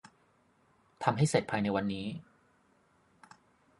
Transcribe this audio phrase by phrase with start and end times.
[1.03, 2.07] ทำให้เสร็จภายในวันนี้